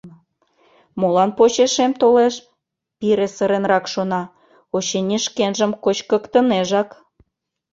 [0.99, 2.35] «Молан почешем толеш?»—
[2.99, 4.23] пире сыренрак шона,—
[4.75, 6.89] очыни, шкенжым кочкыктынежак».